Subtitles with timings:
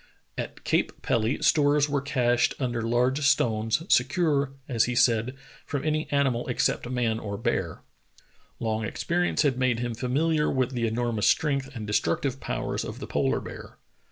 [0.35, 6.09] At Cape Pelly stores were cached under large stones, secure, as he said, from any
[6.11, 7.83] animal except man or bear.
[8.59, 12.97] Long experience had made him familiar with the enormous strength and destruc tive powers of
[12.97, 13.77] the polar bear.